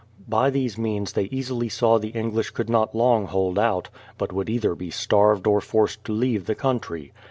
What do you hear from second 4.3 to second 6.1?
would either be starved or forced